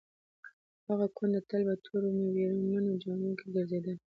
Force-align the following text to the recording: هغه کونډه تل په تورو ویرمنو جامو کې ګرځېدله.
هغه 0.87 1.05
کونډه 1.17 1.41
تل 1.49 1.61
په 1.69 1.75
تورو 1.83 2.09
ویرمنو 2.35 2.99
جامو 3.03 3.31
کې 3.39 3.47
ګرځېدله. 3.55 3.93